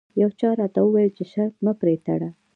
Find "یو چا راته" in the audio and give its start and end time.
0.21-0.79